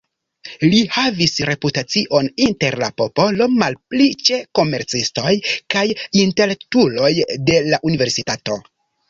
Li 0.69 0.77
havis 0.93 1.33
reputacion 1.49 2.29
inter 2.45 2.77
la 2.83 2.89
popolo, 3.01 3.49
malpli 3.65 4.09
ĉe 4.31 4.39
komercistoj 4.61 5.35
kaj 5.75 5.85
intelektuloj 6.25 7.13
de 7.53 7.61
la 7.71 7.83
universitato. 7.93 8.59